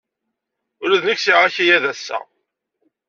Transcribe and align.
Ula 0.83 0.97
d 1.01 1.03
nekk 1.07 1.19
sɛiɣ 1.21 1.41
akayad 1.47 1.83
ass-a. 1.91 2.19